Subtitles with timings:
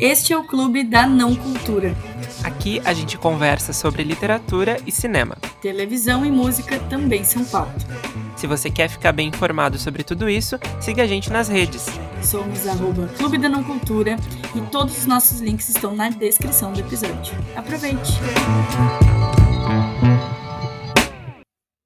[0.00, 1.94] Este é o Clube da Não Cultura.
[2.42, 5.36] Aqui a gente conversa sobre literatura e cinema.
[5.60, 7.86] Televisão e música também são pauta.
[8.34, 11.84] Se você quer ficar bem informado sobre tudo isso, siga a gente nas redes.
[12.22, 14.16] Somos arroba Clube da Não Cultura
[14.56, 17.34] e todos os nossos links estão na descrição do episódio.
[17.54, 18.14] Aproveite!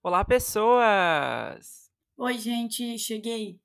[0.04, 1.90] Olá, pessoas!
[2.16, 3.58] Oi, gente, cheguei.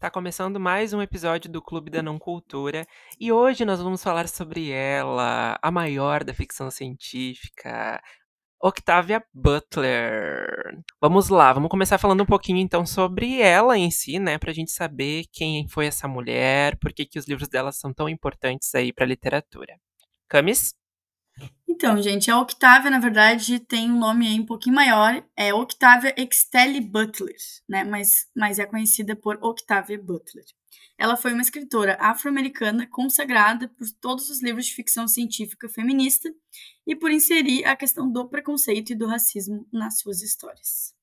[0.00, 2.86] Tá começando mais um episódio do Clube da Não Cultura
[3.18, 8.00] e hoje nós vamos falar sobre ela, a maior da ficção científica,
[8.62, 10.78] Octavia Butler.
[11.00, 14.70] Vamos lá, vamos começar falando um pouquinho então sobre ela em si, né, pra gente
[14.70, 18.92] saber quem foi essa mulher, por que, que os livros dela são tão importantes aí
[18.92, 19.76] pra literatura.
[20.28, 20.74] Camis?
[21.68, 26.14] Então, gente, a Octavia, na verdade, tem um nome aí um pouquinho maior, é Octavia
[26.16, 27.36] Extelle Butler,
[27.68, 27.84] né?
[27.84, 30.44] Mas, mas é conhecida por Octavia Butler.
[30.98, 36.28] Ela foi uma escritora afro-americana consagrada por todos os livros de ficção científica feminista
[36.84, 40.97] e por inserir a questão do preconceito e do racismo nas suas histórias.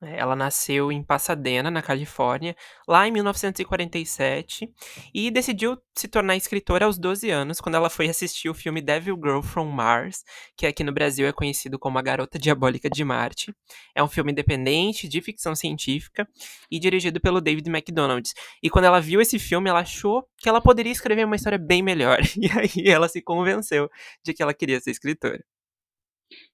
[0.00, 2.54] É, ela nasceu em Pasadena, na Califórnia,
[2.86, 4.72] lá em 1947,
[5.12, 9.16] e decidiu se tornar escritora aos 12 anos, quando ela foi assistir o filme Devil
[9.16, 10.22] Girl from Mars,
[10.56, 13.52] que aqui no Brasil é conhecido como A Garota Diabólica de Marte.
[13.92, 16.28] É um filme independente, de ficção científica,
[16.70, 18.30] e dirigido pelo David McDonald.
[18.62, 21.82] E quando ela viu esse filme, ela achou que ela poderia escrever uma história bem
[21.82, 23.90] melhor, e aí ela se convenceu
[24.24, 25.44] de que ela queria ser escritora.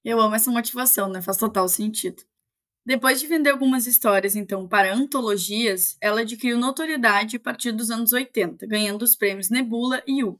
[0.03, 1.21] Eu amo essa motivação, né?
[1.21, 2.23] Faz total sentido.
[2.85, 8.13] Depois de vender algumas histórias, então, para antologias, ela adquiriu notoriedade a partir dos anos
[8.13, 10.39] 80, ganhando os prêmios Nebula e U.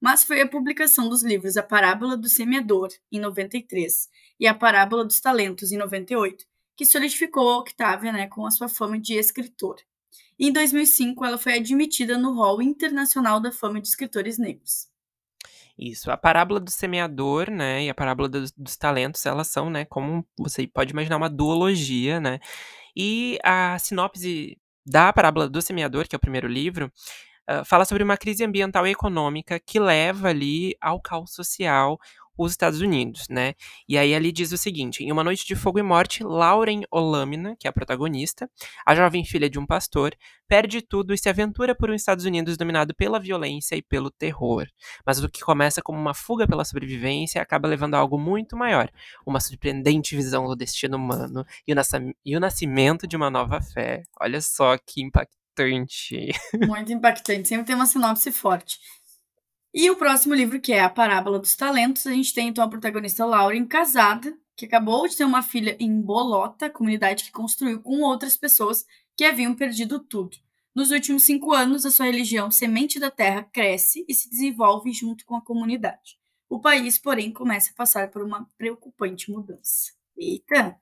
[0.00, 4.08] Mas foi a publicação dos livros A Parábola do Semeador, em 93,
[4.40, 6.44] e A Parábola dos Talentos, em 98,
[6.76, 9.82] que solidificou a Octavia né, com a sua fama de escritora.
[10.36, 14.88] Em 2005, ela foi admitida no Hall Internacional da Fama de Escritores Negros.
[15.78, 16.10] Isso.
[16.10, 20.26] A parábola do semeador, né, e a parábola dos, dos, talentos, elas são, né, como
[20.36, 22.40] você pode imaginar, uma duologia, né?
[22.96, 26.90] E a sinopse da parábola do semeador, que é o primeiro livro,
[27.48, 31.98] uh, fala sobre uma crise ambiental e econômica que leva ali ao caos social,
[32.38, 33.54] os Estados Unidos, né?
[33.88, 37.56] E aí ali diz o seguinte: em uma noite de fogo e morte, Lauren Olamina,
[37.58, 38.48] que é a protagonista,
[38.86, 40.14] a jovem filha de um pastor,
[40.46, 44.66] perde tudo e se aventura por um Estados Unidos dominado pela violência e pelo terror.
[45.04, 48.90] Mas o que começa como uma fuga pela sobrevivência acaba levando a algo muito maior,
[49.26, 51.76] uma surpreendente visão do destino humano e o,
[52.24, 54.02] e o nascimento de uma nova fé.
[54.20, 56.30] Olha só que impactante.
[56.66, 58.78] Muito impactante, sempre tem uma sinopse forte.
[59.72, 62.68] E o próximo livro, que é A Parábola dos Talentos, a gente tem então a
[62.68, 68.00] protagonista Lauren casada, que acabou de ter uma filha em Bolota, comunidade que construiu com
[68.00, 70.36] outras pessoas que haviam perdido tudo.
[70.74, 75.24] Nos últimos cinco anos, a sua religião Semente da Terra cresce e se desenvolve junto
[75.26, 76.18] com a comunidade.
[76.48, 79.92] O país, porém, começa a passar por uma preocupante mudança.
[80.16, 80.76] Eita!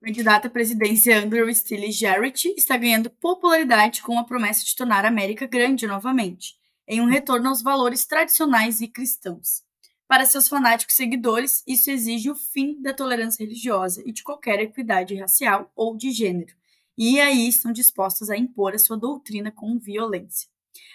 [0.00, 5.04] O candidato à presidência Andrew Steele Jarrett está ganhando popularidade com a promessa de tornar
[5.04, 9.62] a América grande novamente em um retorno aos valores tradicionais e cristãos.
[10.06, 15.14] Para seus fanáticos seguidores, isso exige o fim da tolerância religiosa e de qualquer equidade
[15.14, 16.54] racial ou de gênero,
[16.96, 20.48] e aí estão dispostos a impor a sua doutrina com violência.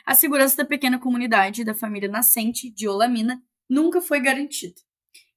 [0.06, 4.80] A segurança da pequena comunidade da família nascente de Olamina nunca foi garantida.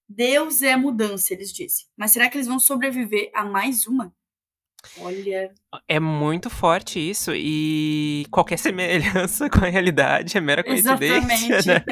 [0.09, 1.87] Deus é a mudança, eles dizem.
[1.97, 4.15] Mas será que eles vão sobreviver a mais uma?
[4.99, 5.53] Olha.
[5.87, 11.69] É muito forte isso, e qualquer semelhança com a realidade é mera coincidência, Exatamente.
[11.69, 11.85] né?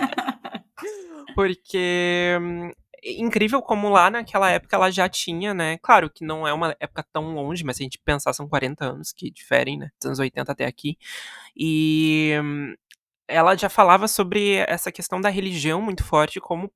[1.35, 2.37] Porque
[3.05, 5.79] incrível como lá naquela época ela já tinha, né?
[5.79, 8.85] Claro que não é uma época tão longe, mas se a gente pensar, são 40
[8.85, 9.91] anos que diferem, né?
[9.99, 10.99] Dos anos 80 até aqui.
[11.57, 12.33] E
[13.29, 16.73] ela já falava sobre essa questão da religião muito forte como,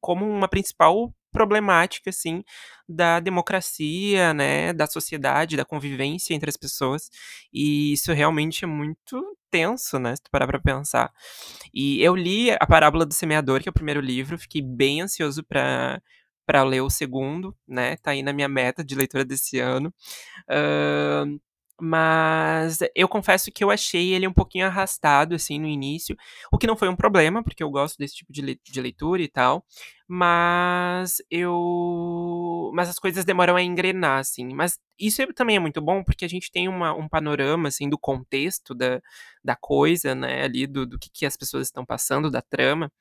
[0.00, 2.42] como uma principal problemática, assim,
[2.88, 7.10] da democracia, né, da sociedade, da convivência entre as pessoas.
[7.52, 11.12] E isso realmente é muito tenso, né, se tu parar pra pensar.
[11.74, 15.44] E eu li A Parábola do Semeador, que é o primeiro livro, fiquei bem ansioso
[15.44, 16.00] para
[16.46, 19.94] para ler o segundo, né, tá aí na minha meta de leitura desse ano.
[20.50, 21.40] Uh,
[21.80, 26.16] mas eu confesso que eu achei ele um pouquinho arrastado, assim, no início.
[26.52, 29.22] O que não foi um problema, porque eu gosto desse tipo de, le de leitura
[29.22, 29.64] e tal.
[30.08, 32.70] Mas eu.
[32.74, 34.52] Mas as coisas demoram a engrenar, assim.
[34.54, 37.98] Mas isso também é muito bom, porque a gente tem uma, um panorama, assim, do
[37.98, 39.00] contexto da,
[39.42, 40.42] da coisa, né?
[40.44, 42.92] Ali, do, do que, que as pessoas estão passando, da trama,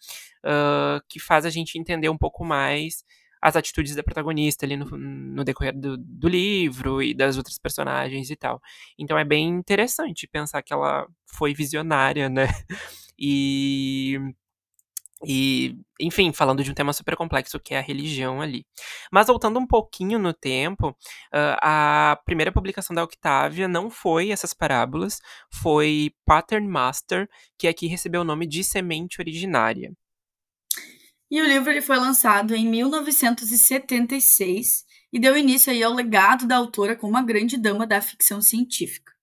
[0.45, 3.03] uh, que faz a gente entender um pouco mais
[3.41, 8.29] as atitudes da protagonista ali no, no decorrer do, do, livro e das outras personagens
[8.29, 8.61] e tal.
[8.97, 12.47] Então é bem interessante pensar que ela foi visionária, né?
[13.21, 14.17] E
[15.25, 18.65] E, enfim, falando de um tema super complexo que é a religião ali.
[19.11, 20.95] Mas voltando um pouquinho no tempo,
[21.61, 25.19] a primeira publicação da Octavia não foi essas parábolas,
[25.51, 29.93] foi Pattern Master, que aqui recebeu o nome de Semente Originária.
[31.31, 34.83] E o livro ele foi lançado em 1976
[35.13, 39.13] e deu início aí ao legado da autora como uma grande dama da ficção científica.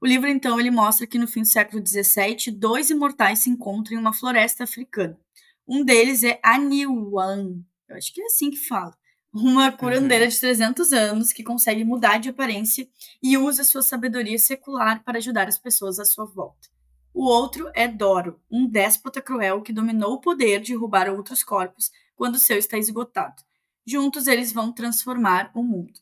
[0.00, 3.96] O livro, então, ele mostra que no fim do século XVII, dois imortais se encontram
[3.96, 5.18] em uma floresta africana.
[5.66, 7.58] Um deles é Aniwan,
[7.88, 8.94] eu acho que é assim que fala,
[9.32, 10.30] uma curandeira uhum.
[10.30, 12.86] de 300 anos que consegue mudar de aparência
[13.22, 16.68] e usa sua sabedoria secular para ajudar as pessoas à sua volta.
[17.14, 21.92] O outro é Doro, um déspota cruel que dominou o poder de roubar outros corpos
[22.16, 23.40] quando o seu está esgotado.
[23.86, 25.92] Juntos eles vão transformar o mundo.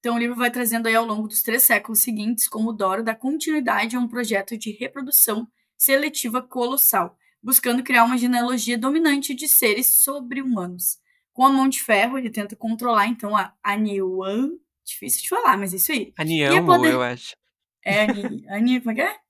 [0.00, 3.14] Então o livro vai trazendo aí ao longo dos três séculos seguintes como Doro dá
[3.14, 5.46] continuidade a um projeto de reprodução
[5.76, 10.98] seletiva colossal, buscando criar uma genealogia dominante de seres sobre-humanos.
[11.34, 14.50] Com a mão de ferro, ele tenta controlar então a Aniwan,
[14.82, 16.14] difícil de falar, mas isso aí.
[16.16, 16.92] Aniamo, poder...
[16.92, 17.36] eu acho.
[17.84, 19.23] É, Ani, Ani, como é que é?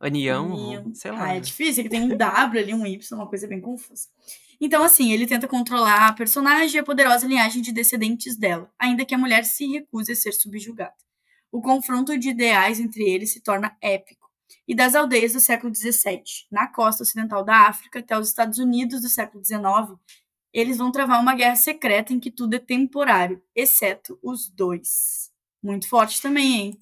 [0.00, 0.54] Aniamo?
[0.54, 0.94] Aniamo?
[0.94, 1.24] Sei lá.
[1.24, 4.08] Ah, é difícil, é que tem um W ali, um Y, uma coisa bem confusa.
[4.60, 9.04] Então, assim, ele tenta controlar a personagem e a poderosa linhagem de descendentes dela, ainda
[9.04, 10.94] que a mulher se recuse a ser subjugada.
[11.50, 14.24] O confronto de ideais entre eles se torna épico.
[14.66, 19.02] E das aldeias do século XVII, na costa ocidental da África, até os Estados Unidos
[19.02, 19.98] do século XIX,
[20.52, 25.30] eles vão travar uma guerra secreta em que tudo é temporário, exceto os dois.
[25.62, 26.78] Muito forte também, hein?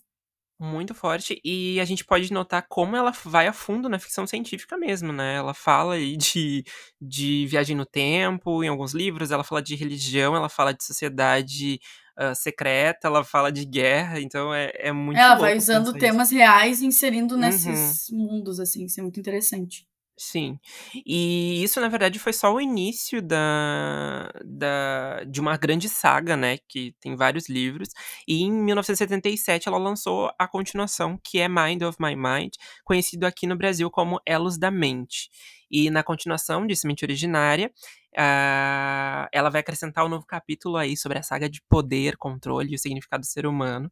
[0.64, 4.78] Muito forte, e a gente pode notar como ela vai a fundo na ficção científica
[4.78, 5.34] mesmo, né?
[5.34, 6.64] Ela fala aí de,
[7.00, 11.80] de viagem no tempo, em alguns livros, ela fala de religião, ela fala de sociedade
[12.16, 16.38] uh, secreta, ela fala de guerra, então é, é muito Ela vai usando temas isso.
[16.38, 18.18] reais e inserindo nesses uhum.
[18.18, 19.84] mundos, assim, isso é muito interessante.
[20.18, 20.58] Sim.
[21.06, 26.58] E isso, na verdade, foi só o início da, da, de uma grande saga, né?
[26.68, 27.88] Que tem vários livros.
[28.28, 32.52] E em 1977 ela lançou a continuação, que é Mind of My Mind,
[32.84, 35.30] conhecido aqui no Brasil como Elos da Mente.
[35.70, 37.72] E na continuação de Semente Originária,
[38.14, 42.74] uh, ela vai acrescentar um novo capítulo aí sobre a saga de poder, controle e
[42.74, 43.90] o significado do ser humano.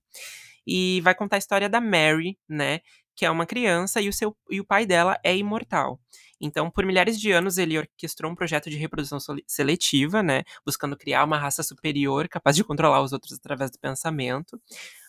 [0.67, 2.81] E vai contar a história da Mary, né?
[3.17, 6.01] Que é uma criança e o, seu, e o pai dela é imortal.
[6.41, 10.43] Então, por milhares de anos, ele orquestrou um projeto de reprodução seletiva, né?
[10.65, 14.57] Buscando criar uma raça superior capaz de controlar os outros através do pensamento.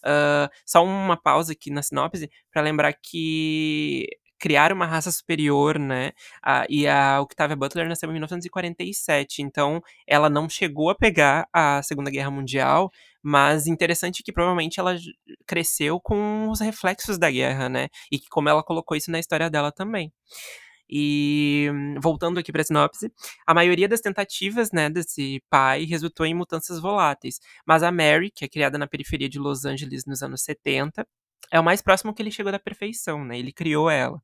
[0.04, 4.08] Uh, só uma pausa aqui na sinopse para lembrar que
[4.42, 6.12] criar uma raça superior, né?
[6.44, 11.82] A, e a Octavia Butler nasceu em 1947, então ela não chegou a pegar a
[11.84, 12.92] Segunda Guerra Mundial,
[13.22, 14.96] mas interessante que provavelmente ela
[15.46, 17.88] cresceu com os reflexos da guerra, né?
[18.12, 20.12] E que como ela colocou isso na história dela também.
[20.90, 21.70] E
[22.02, 23.12] voltando aqui para a sinopse,
[23.48, 28.44] a maioria das tentativas, né, desse pai resultou em mudanças voláteis, mas a Mary, que
[28.44, 31.08] é criada na periferia de Los Angeles nos anos 70,
[31.52, 33.38] é o mais próximo que ele chegou da perfeição, né?
[33.38, 34.22] Ele criou ela.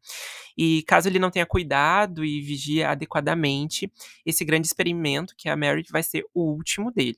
[0.57, 3.91] E caso ele não tenha cuidado e vigia adequadamente,
[4.25, 7.17] esse grande experimento, que é a Mary, vai ser o último dele.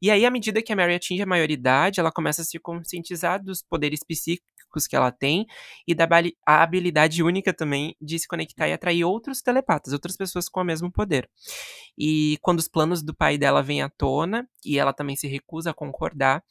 [0.00, 3.42] E aí, à medida que a Mary atinge a maioridade, ela começa a se conscientizar
[3.42, 5.46] dos poderes psíquicos que ela tem
[5.86, 6.08] e da
[6.44, 10.90] habilidade única também de se conectar e atrair outros telepatas, outras pessoas com o mesmo
[10.90, 11.30] poder.
[11.96, 15.70] E quando os planos do pai dela vêm à tona e ela também se recusa
[15.70, 16.42] a concordar,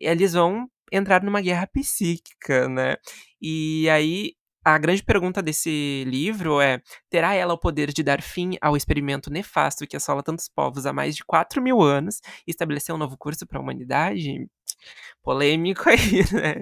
[0.00, 2.96] eles vão entrar numa guerra psíquica, né?
[3.40, 4.32] E aí
[4.64, 6.80] a grande pergunta desse livro é:
[7.10, 10.92] terá ela o poder de dar fim ao experimento nefasto que assola tantos povos há
[10.92, 14.46] mais de 4 mil anos e estabelecer um novo curso para a humanidade?
[15.22, 16.54] Polêmico aí, né?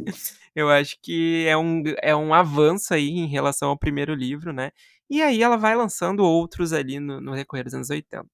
[0.55, 4.71] Eu acho que é um, é um avanço aí em relação ao primeiro livro, né?
[5.09, 8.27] E aí ela vai lançando outros ali no, no decorrer dos anos 80.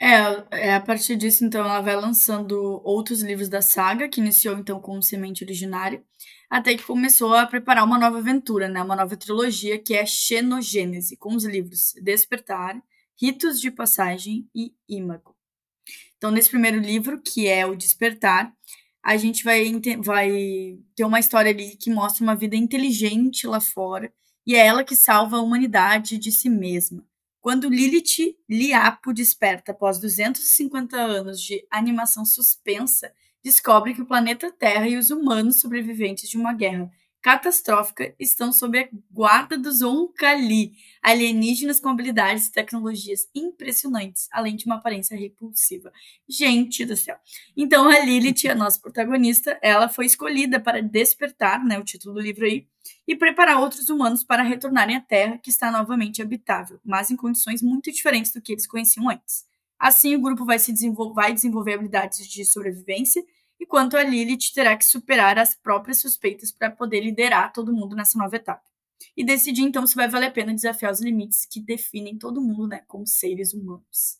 [0.00, 4.58] É, é, a partir disso, então, ela vai lançando outros livros da saga, que iniciou,
[4.58, 6.02] então, com Semente Originária,
[6.50, 11.16] até que começou a preparar uma nova aventura, né, uma nova trilogia, que é Xenogênese,
[11.16, 12.82] com os livros Despertar,
[13.20, 15.34] Ritos de Passagem e Imago.
[16.16, 18.52] Então, nesse primeiro livro, que é o Despertar,
[19.02, 19.70] a gente vai,
[20.02, 24.12] vai ter uma história ali que mostra uma vida inteligente lá fora,
[24.46, 27.04] e é ela que salva a humanidade de si mesma.
[27.44, 34.88] Quando Lilith Liapo desperta após 250 anos de animação suspensa, descobre que o planeta Terra
[34.88, 36.90] e os humanos sobreviventes de uma guerra
[37.24, 44.66] catastrófica estão sob a guarda dos Onkali, alienígenas com habilidades e tecnologias impressionantes, além de
[44.66, 45.90] uma aparência repulsiva.
[46.28, 47.16] Gente do céu.
[47.56, 52.20] Então a Lilith, a nossa protagonista, ela foi escolhida para despertar, né, o título do
[52.20, 52.68] livro aí,
[53.08, 57.62] e preparar outros humanos para retornarem à Terra, que está novamente habitável, mas em condições
[57.62, 59.46] muito diferentes do que eles conheciam antes.
[59.78, 63.24] Assim, o grupo vai, se desenvol vai desenvolver habilidades de sobrevivência
[63.64, 68.18] enquanto a Lilith terá que superar as próprias suspeitas para poder liderar todo mundo nessa
[68.18, 68.62] nova etapa.
[69.16, 72.68] E decidir então se vai valer a pena desafiar os limites que definem todo mundo,
[72.68, 74.18] né, como seres humanos.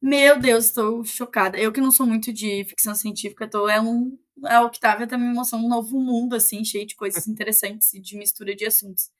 [0.00, 1.58] Meu Deus, estou chocada.
[1.58, 4.18] Eu que não sou muito de ficção científica, tô, é um.
[4.44, 8.16] A Octavia tá me mostrando um novo mundo, assim, cheio de coisas interessantes e de
[8.16, 9.10] mistura de assuntos.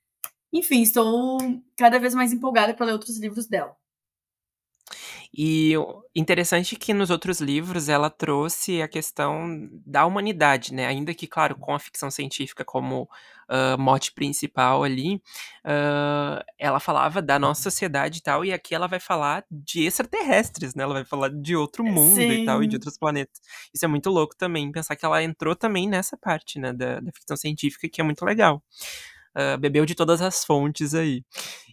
[0.52, 1.38] Enfim, estou
[1.76, 3.76] cada vez mais empolgada para ler outros livros dela.
[5.32, 5.74] E
[6.14, 10.86] interessante que nos outros livros ela trouxe a questão da humanidade, né?
[10.86, 15.16] Ainda que, claro, com a ficção científica como uh, mote principal ali,
[15.64, 20.74] uh, ela falava da nossa sociedade e tal, e aqui ela vai falar de extraterrestres,
[20.74, 20.82] né?
[20.82, 22.42] Ela vai falar de outro mundo Sim.
[22.42, 23.40] e tal, e de outros planetas.
[23.72, 27.12] Isso é muito louco também, pensar que ela entrou também nessa parte, né, da, da
[27.12, 28.62] ficção científica, que é muito legal.
[29.36, 31.22] Uh, bebeu de todas as fontes aí.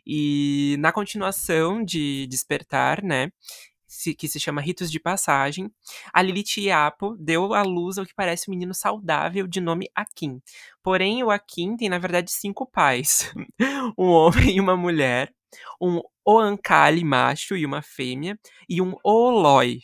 [0.05, 3.31] E na continuação de Despertar, né,
[4.17, 5.71] que se chama Ritos de Passagem,
[6.13, 10.41] a Lilith Iapo deu à luz ao que parece um menino saudável de nome Akin.
[10.83, 13.33] Porém, o Akin tem, na verdade, cinco pais.
[13.97, 15.33] um homem e uma mulher,
[15.81, 19.79] um Oankali macho e uma fêmea, e um Oloi,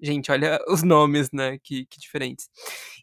[0.00, 1.58] Gente, olha os nomes, né?
[1.62, 2.48] Que, que diferentes.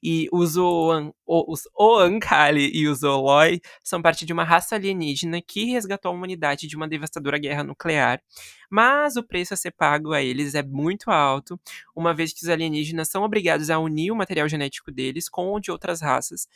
[0.01, 5.65] E os, Oan, os Oankali e os Oloi são parte de uma raça alienígena que
[5.65, 8.21] resgatou a humanidade de uma devastadora guerra nuclear.
[8.69, 11.59] Mas o preço a ser pago a eles é muito alto,
[11.95, 15.59] uma vez que os alienígenas são obrigados a unir o material genético deles com o
[15.59, 16.47] de outras raças.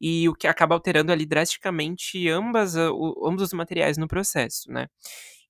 [0.00, 4.88] E o que acaba alterando ali drasticamente ambas, ambos os materiais no processo, né?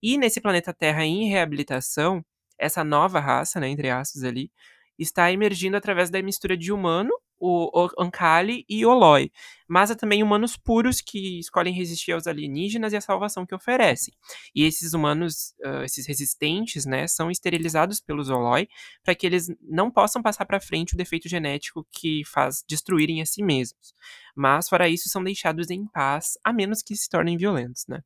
[0.03, 2.25] E nesse planeta Terra em reabilitação,
[2.61, 4.51] essa nova raça, né, entre aspas ali,
[4.99, 9.33] está emergindo através da mistura de humano, o Ankali e Oloi,
[9.71, 14.13] mas há também humanos puros que escolhem resistir aos alienígenas e à salvação que oferecem.
[14.53, 18.67] E esses humanos, uh, esses resistentes, né, são esterilizados pelos Oloi
[19.05, 23.27] para que eles não possam passar para frente o defeito genético que faz destruírem a
[23.27, 23.95] si mesmos.
[24.35, 28.01] Mas, fora isso, são deixados em paz, a menos que se tornem violentos, né?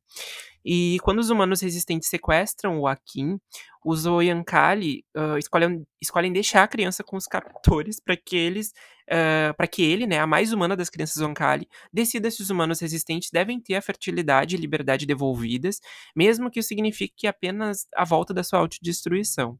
[0.65, 3.39] E quando os humanos resistentes sequestram o Akin,
[3.85, 8.73] os Oyankali uh, escolhem, escolhem deixar a criança com os captores para que eles,
[9.07, 11.54] uh, para que ele, né, a mais humana das crianças Oyankali,
[11.91, 15.79] decida se os humanos resistentes devem ter a fertilidade e liberdade devolvidas,
[16.15, 19.59] mesmo que isso signifique apenas a volta da sua autodestruição.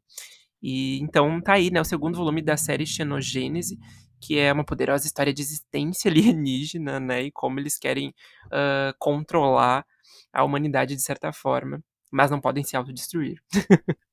[0.61, 3.77] E então tá aí, né, o segundo volume da série Xenogênese,
[4.19, 8.09] que é uma poderosa história de existência alienígena, né, e como eles querem
[8.47, 9.85] uh, controlar
[10.33, 13.41] a humanidade de certa forma, mas não podem se autodestruir.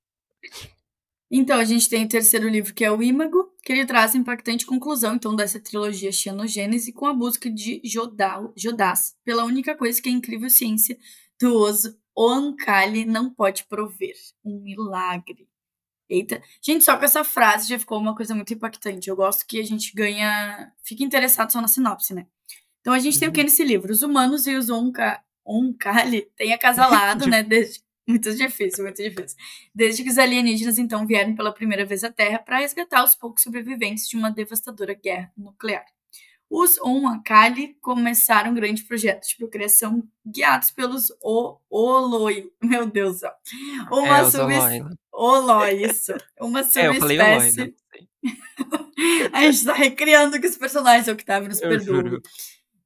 [1.34, 4.18] Então, a gente tem o terceiro livro, que é o Imago, que ele traz a
[4.18, 10.02] impactante conclusão, então, dessa trilogia Xenogênese com a busca de Jodal, Jodás, pela única coisa
[10.02, 10.98] que a incrível ciência
[11.40, 14.14] do oso Oankali não pode prover.
[14.44, 15.48] Um milagre.
[16.08, 16.42] Eita.
[16.60, 19.08] Gente, só com essa frase já ficou uma coisa muito impactante.
[19.08, 20.70] Eu gosto que a gente ganha...
[20.84, 22.26] Fica interessado só na sinopse, né?
[22.80, 23.20] Então, a gente uhum.
[23.20, 23.44] tem o que uhum.
[23.44, 23.92] nesse livro?
[23.92, 25.22] Os humanos e os Onka,
[25.78, 27.42] Kali tem acasalado, né?
[27.42, 29.36] Desde, muito difícil, muito difícil.
[29.74, 33.42] Desde que os alienígenas então vieram pela primeira vez à Terra para resgatar os poucos
[33.42, 35.84] sobreviventes de uma devastadora guerra nuclear.
[36.50, 42.50] Os Omakali começaram um grande projeto de procriação guiados pelos o Oloi.
[42.62, 43.20] Meu Deus.
[43.90, 44.84] Uma é, subespécie.
[45.10, 46.12] Oloi, isso.
[46.38, 46.82] Uma subespécie.
[46.82, 47.74] É, eu falei Oloi,
[49.32, 52.20] A gente está recriando que os personagens, Octavio, nos perdoam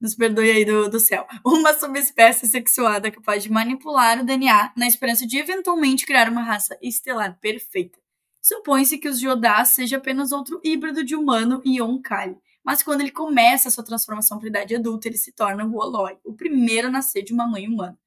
[0.06, 4.86] nos perdoe aí do, do céu, uma subespécie sexuada capaz de manipular o DNA na
[4.86, 7.98] esperança de eventualmente criar uma raça estelar perfeita.
[8.40, 13.10] Supõe-se que os Jodás seja apenas outro híbrido de humano e Onkali, mas quando ele
[13.10, 16.90] começa a sua transformação para idade adulta, ele se torna o Oloi, o primeiro a
[16.90, 17.98] nascer de uma mãe humana.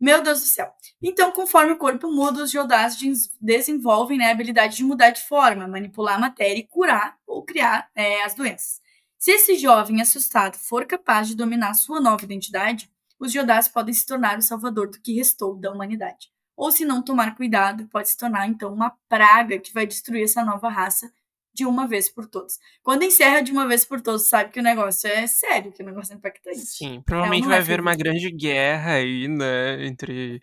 [0.00, 0.72] Meu Deus do céu.
[1.02, 2.96] Então, conforme o corpo muda, os Jodás
[3.40, 7.90] desenvolvem né, a habilidade de mudar de forma, manipular a matéria e curar ou criar
[7.94, 8.83] é, as doenças.
[9.24, 14.04] Se esse jovem assustado for capaz de dominar sua nova identidade, os Jodás podem se
[14.04, 16.28] tornar o salvador do que restou da humanidade.
[16.54, 20.44] Ou se não tomar cuidado, pode se tornar então uma praga que vai destruir essa
[20.44, 21.10] nova raça
[21.54, 22.58] de uma vez por todas.
[22.82, 25.86] Quando encerra de uma vez por todas, sabe que o negócio é sério, que o
[25.86, 26.58] negócio é impactante.
[26.58, 30.42] Sim, provavelmente vai haver uma grande guerra aí, né, entre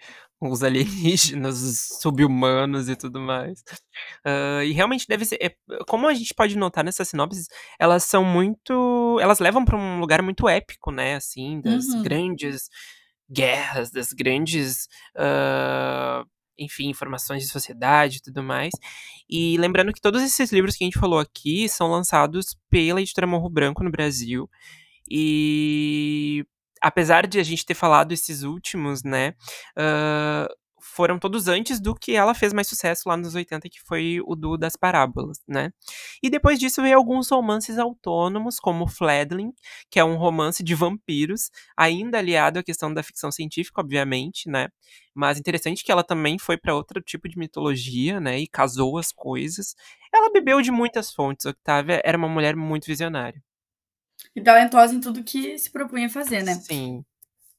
[0.49, 3.59] os alienígenas, os sub-humanos e tudo mais.
[4.25, 5.37] Uh, e realmente deve ser.
[5.41, 5.53] É,
[5.87, 7.47] como a gente pode notar nessas sinopses,
[7.79, 12.01] elas são muito elas levam para um lugar muito épico, né, assim, das Uhum.
[12.01, 12.69] grandes
[13.29, 16.23] guerras, das grandes, hã,
[16.57, 18.71] enfim, informações de sociedade e tudo mais.
[19.29, 23.25] E lembrando que todos esses livros que a gente falou aqui são lançados pela editora
[23.27, 24.49] Morro Branco no Brasil.
[25.09, 26.45] E
[26.81, 29.33] apesar de a gente ter falado esses últimos, né,
[29.77, 30.47] hã,
[30.83, 34.35] foram todos antes do que ela fez mais sucesso lá nos 80, que foi o
[34.35, 35.71] do das Parábolas, né.
[36.23, 39.53] E depois disso veio alguns romances autônomos, como Fledgling,
[39.91, 44.69] que é um romance de vampiros, ainda aliado à questão da ficção científica, obviamente, né.
[45.13, 49.11] Mas interessante que ela também foi para outro tipo de mitologia, né, e casou as
[49.11, 49.75] coisas.
[50.13, 53.41] Ela bebeu de muitas fontes, Octavia era uma mulher muito visionária.
[54.35, 56.55] E talentosa em tudo que se propunha a fazer, né.
[56.55, 57.03] Sim.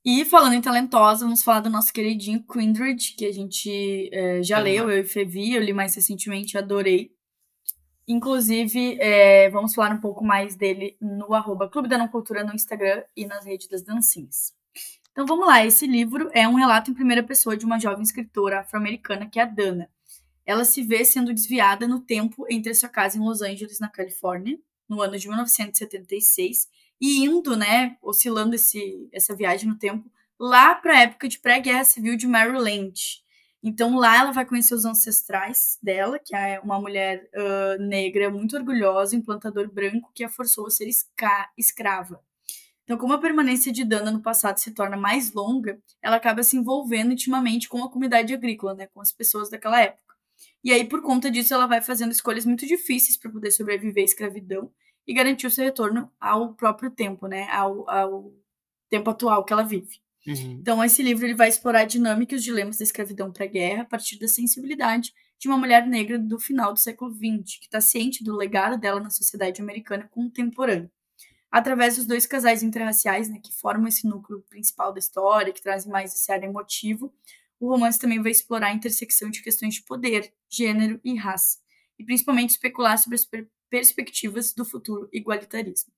[0.05, 4.57] E falando em talentosa, vamos falar do nosso queridinho Kindred, que a gente eh, já
[4.57, 4.65] Aham.
[4.65, 7.13] leu, eu e Fevi, eu li mais recentemente, adorei.
[8.09, 12.53] Inclusive, eh, vamos falar um pouco mais dele no arroba Clube da Não Cultura no
[12.53, 14.53] Instagram e nas redes das dancinhas.
[15.13, 18.61] Então vamos lá, esse livro é um relato em primeira pessoa de uma jovem escritora
[18.61, 19.89] afro-americana que é a Dana.
[20.45, 23.89] Ela se vê sendo desviada no tempo entre a sua casa em Los Angeles, na
[23.89, 24.59] Califórnia,
[24.93, 26.69] no ano de 1976,
[27.01, 31.85] e indo, né, oscilando esse, essa viagem no tempo, lá para a época de pré-guerra
[31.85, 33.23] civil de Maryland.
[33.63, 38.55] Então lá ela vai conhecer os ancestrais dela, que é uma mulher uh, negra muito
[38.57, 40.89] orgulhosa, um plantador branco que a forçou a ser
[41.57, 42.21] escrava.
[42.85, 46.57] Então, como a permanência de Dana no passado se torna mais longa, ela acaba se
[46.57, 50.15] envolvendo intimamente com a comunidade agrícola, né, com as pessoas daquela época.
[50.63, 54.05] E aí, por conta disso, ela vai fazendo escolhas muito difíceis para poder sobreviver à
[54.05, 54.71] escravidão
[55.07, 58.33] e garantir o seu retorno ao próprio tempo, né, ao, ao
[58.89, 60.01] tempo atual que ela vive.
[60.27, 60.59] Uhum.
[60.61, 64.19] Então, esse livro ele vai explorar dinâmicas e os dilemas da escravidão pré-guerra a partir
[64.19, 68.37] da sensibilidade de uma mulher negra do final do século XX, que está ciente do
[68.37, 70.91] legado dela na sociedade americana contemporânea.
[71.51, 75.91] Através dos dois casais interraciais, né, que formam esse núcleo principal da história, que trazem
[75.91, 77.13] mais esse ar emotivo,
[77.59, 81.59] o romance também vai explorar a intersecção de questões de poder, gênero e raça,
[81.99, 83.25] e principalmente especular sobre as
[83.73, 85.91] perspectivas do futuro igualitarismo.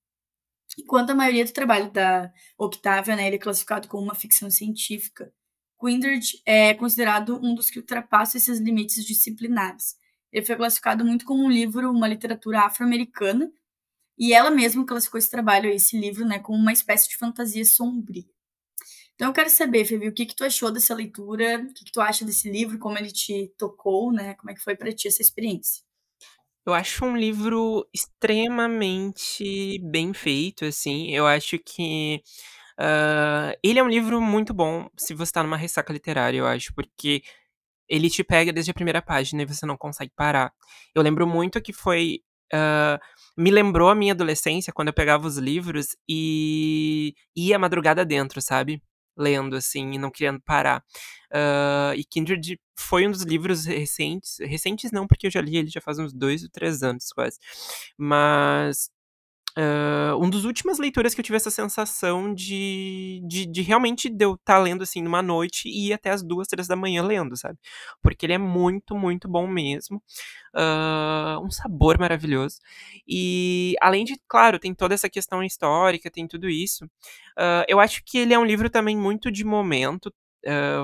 [0.79, 5.35] Enquanto a maioria do trabalho da Octavia, né, ele é classificado como uma ficção científica,
[5.77, 9.97] Quindred é considerado um dos que ultrapassa esses limites disciplinares.
[10.33, 13.53] Ele foi classificado muito como um livro, uma literatura afro-americana,
[14.17, 18.25] e ela mesma classificou esse trabalho, esse livro, né, como uma espécie de fantasia sombria.
[19.17, 21.93] Então eu quero saber, Fevi, o que, que tu achou dessa leitura, o que, que
[21.93, 25.09] tu acha desse livro, como ele te tocou, né, como é que foi para ti
[25.09, 25.84] essa experiência?
[26.67, 31.11] Eu acho um livro extremamente bem feito, assim.
[31.11, 32.23] Eu acho que
[32.81, 36.75] uh, ele é um livro muito bom se você tá numa ressaca literária, eu acho,
[36.75, 37.23] porque
[37.89, 40.53] ele te pega desde a primeira página e você não consegue parar.
[40.95, 42.21] Eu lembro muito que foi.
[42.55, 42.99] Uh,
[43.37, 48.83] me lembrou a minha adolescência quando eu pegava os livros e ia madrugada dentro, sabe?
[49.17, 50.83] Lendo, assim, e não querendo parar.
[51.33, 54.37] Uh, e Kindred foi um dos livros recentes.
[54.41, 57.39] Recentes não, porque eu já li ele já faz uns dois ou três anos quase.
[57.99, 58.91] Mas.
[59.57, 64.25] Uh, um dos últimas leituras que eu tive essa sensação de, de, de realmente de
[64.25, 67.05] eu estar tá lendo assim numa noite e ir até as duas, três da manhã
[67.05, 67.57] lendo, sabe?
[68.03, 70.03] Porque ele é muito, muito bom mesmo.
[70.55, 72.59] Uh, um sabor maravilhoso.
[73.07, 76.85] E além de, claro, tem toda essa questão histórica, tem tudo isso.
[77.39, 80.13] Uh, eu acho que ele é um livro também muito de momento,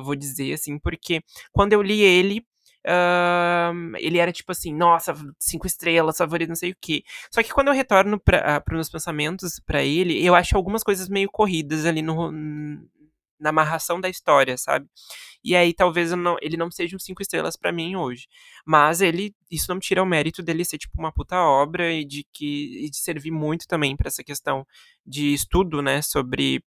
[0.03, 2.43] vou dizer assim, porque quando eu li ele,
[2.87, 7.05] Uh, ele era tipo assim, nossa, cinco estrelas, favorito, não sei o que.
[7.31, 10.83] Só que quando eu retorno para uh, os meus pensamentos para ele, eu acho algumas
[10.83, 12.33] coisas meio corridas ali no,
[13.41, 14.87] na amarração da história, sabe?
[15.43, 18.29] E aí talvez não, ele não seja um cinco estrelas para mim hoje.
[18.65, 22.27] Mas ele, isso não tira o mérito dele ser tipo uma puta obra e de
[22.33, 24.67] que e de servir muito também para essa questão
[25.07, 26.63] de estudo, né, sobre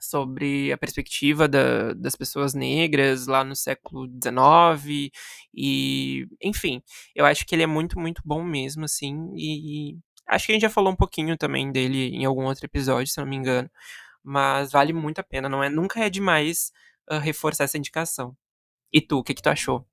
[0.00, 5.10] sobre a perspectiva da, das pessoas negras lá no século XIX
[5.54, 6.82] e enfim,
[7.14, 10.62] eu acho que ele é muito muito bom mesmo assim e acho que a gente
[10.62, 13.70] já falou um pouquinho também dele em algum outro episódio, se não me engano,
[14.22, 16.72] mas vale muito a pena, não é nunca é demais
[17.10, 18.36] uh, reforçar essa indicação.
[18.92, 19.86] E tu, o que que tu achou?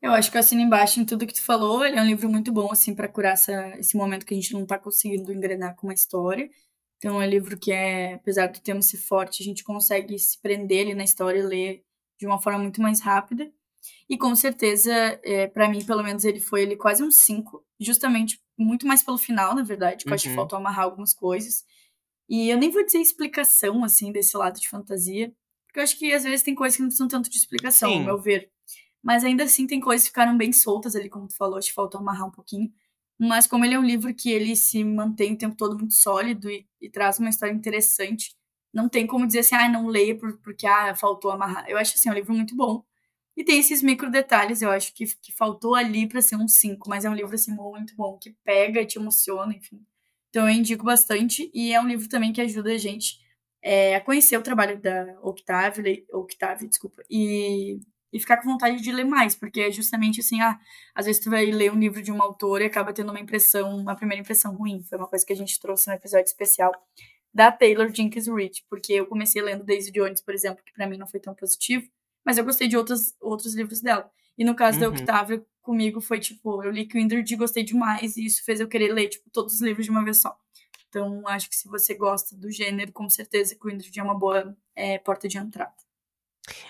[0.00, 1.84] Eu acho que eu assino embaixo em tudo que tu falou.
[1.84, 4.52] Ele é um livro muito bom, assim, para curar essa, esse momento que a gente
[4.52, 6.48] não tá conseguindo engrenar com uma história.
[6.98, 10.40] Então é um livro que é, apesar do tema ser forte, a gente consegue se
[10.40, 11.84] prender ali na história e ler
[12.18, 13.50] de uma forma muito mais rápida.
[14.08, 18.40] E com certeza, é, para mim, pelo menos, ele foi ele quase um 5, justamente
[18.58, 20.12] muito mais pelo final, na verdade, que uhum.
[20.12, 21.64] eu acho que faltou amarrar algumas coisas.
[22.28, 25.32] E eu nem vou dizer explicação, assim, desse lado de fantasia,
[25.66, 27.98] porque eu acho que às vezes tem coisas que não precisam tanto de explicação, Sim.
[27.98, 28.50] ao meu ver.
[29.02, 31.74] Mas ainda assim tem coisas que ficaram bem soltas ali, como tu falou, acho que
[31.74, 32.70] faltou amarrar um pouquinho.
[33.18, 36.50] Mas como ele é um livro que ele se mantém o tempo todo muito sólido
[36.50, 38.36] e, e traz uma história interessante,
[38.72, 41.64] não tem como dizer assim, ah, não leia porque ah, faltou amarrar.
[41.68, 42.84] Eu acho assim, é um livro muito bom.
[43.36, 46.88] E tem esses micro detalhes, eu acho que, que faltou ali para ser um 5,
[46.88, 49.80] mas é um livro assim muito bom, que pega, te emociona, enfim.
[50.30, 53.18] Então eu indico bastante e é um livro também que ajuda a gente
[53.62, 57.80] é, a conhecer o trabalho da Octavia, Octavia, desculpa, e
[58.12, 60.58] e ficar com vontade de ler mais, porque é justamente assim, ah,
[60.94, 63.76] às vezes tu vai ler um livro de uma autora e acaba tendo uma impressão,
[63.76, 64.82] uma primeira impressão ruim.
[64.82, 66.72] Foi uma coisa que a gente trouxe no episódio especial
[67.32, 70.96] da Taylor Jenkins Reid, porque eu comecei lendo Daisy Jones, por exemplo, que para mim
[70.96, 71.86] não foi tão positivo,
[72.24, 74.10] mas eu gostei de outros, outros livros dela.
[74.36, 74.92] E no caso uhum.
[74.92, 78.68] da Octavia, comigo foi tipo, eu li Kindred e gostei demais, e isso fez eu
[78.68, 80.36] querer ler, tipo, todos os livros de uma vez só.
[80.88, 84.98] Então, acho que se você gosta do gênero, com certeza Kindred é uma boa é,
[84.98, 85.74] porta de entrada.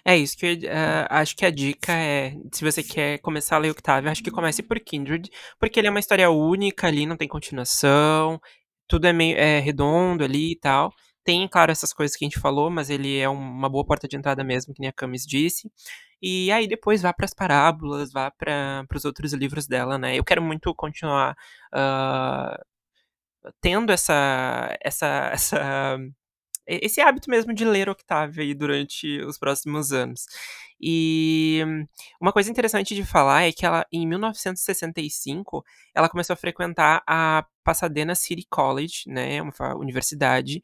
[0.04, 3.70] É isso que uh, acho que a dica é, se você quer começar a ler
[3.70, 7.28] Octavio, acho que comece por Kindred, porque ele é uma história única ali, não tem
[7.28, 8.40] continuação,
[8.88, 10.92] tudo é meio é, redondo ali e tal.
[11.24, 14.16] Tem, claro, essas coisas que a gente falou, mas ele é uma boa porta de
[14.16, 15.70] entrada mesmo, que nem a Camis disse.
[16.22, 20.16] E aí depois vá para as parábolas, vá para os outros livros dela, né?
[20.16, 21.36] Eu quero muito continuar
[21.74, 22.64] uh,
[23.60, 25.98] tendo essa, essa, essa
[26.68, 30.26] esse hábito mesmo de ler Octavia aí durante os próximos anos.
[30.80, 31.62] E
[32.20, 37.44] uma coisa interessante de falar é que ela, em 1965, ela começou a frequentar a
[37.64, 40.62] Pasadena City College, né, uma universidade,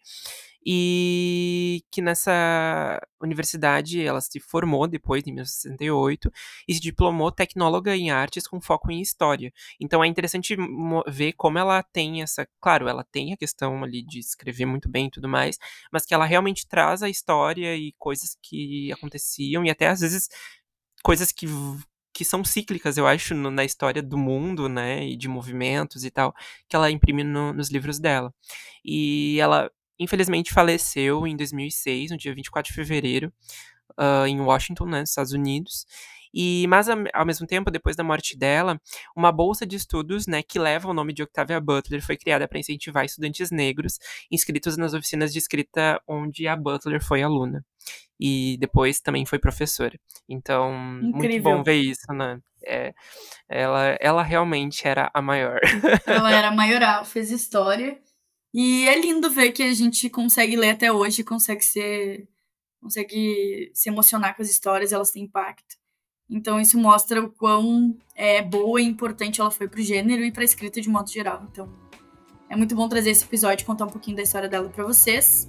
[0.64, 6.32] e que nessa universidade ela se formou depois, em 1968,
[6.66, 9.52] e se diplomou tecnóloga em artes com foco em história.
[9.80, 10.56] Então é interessante
[11.08, 12.46] ver como ela tem essa.
[12.60, 15.58] Claro, ela tem a questão ali de escrever muito bem e tudo mais,
[15.92, 20.28] mas que ela realmente traz a história e coisas que aconteciam, e até às vezes
[21.02, 21.46] coisas que
[22.14, 26.10] que são cíclicas, eu acho, no, na história do mundo, né, e de movimentos e
[26.12, 26.32] tal,
[26.68, 28.32] que ela imprime no, nos livros dela.
[28.84, 33.32] E ela infelizmente faleceu em 2006, no dia 24 de fevereiro,
[33.98, 35.86] uh, em Washington, né, nos Estados Unidos.
[36.36, 38.80] E, mas ao mesmo tempo, depois da morte dela,
[39.16, 42.58] uma bolsa de estudos, né, que leva o nome de Octavia Butler, foi criada para
[42.58, 44.00] incentivar estudantes negros
[44.32, 47.64] inscritos nas oficinas de escrita onde a Butler foi aluna.
[48.18, 49.96] E depois também foi professora.
[50.28, 51.18] Então, Incrível.
[51.18, 52.40] muito bom ver isso, né?
[52.66, 52.92] É,
[53.48, 55.60] ela, ela realmente era a maior.
[56.06, 57.98] Ela era a maioral, fez história.
[58.54, 62.28] E é lindo ver que a gente consegue ler até hoje, consegue ser
[62.80, 65.74] consegue se emocionar com as histórias, elas têm impacto.
[66.30, 70.44] Então isso mostra o quão é, boa e importante ela foi pro gênero e pra
[70.44, 71.46] escrita de modo geral.
[71.50, 71.68] Então
[72.48, 75.48] é muito bom trazer esse episódio e contar um pouquinho da história dela para vocês.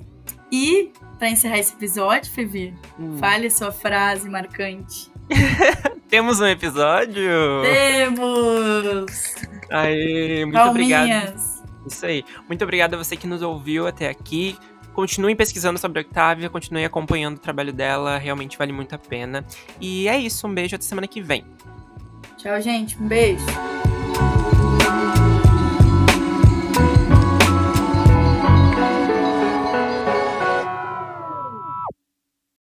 [0.52, 3.18] E para encerrar esse episódio, Fevi, hum.
[3.18, 5.12] fale a sua frase marcante.
[6.10, 7.62] Temos um episódio?
[7.64, 9.36] Temos!
[9.70, 11.02] Aí, muito Palminhas.
[11.02, 11.55] obrigado.
[11.86, 12.24] Isso aí.
[12.48, 14.58] Muito obrigado a você que nos ouviu até aqui.
[14.94, 19.46] Continuem pesquisando sobre a Octavia, continuem acompanhando o trabalho dela, realmente vale muito a pena.
[19.80, 21.44] E é isso, um beijo até semana que vem.
[22.38, 22.98] Tchau, gente.
[22.98, 23.46] Um beijo.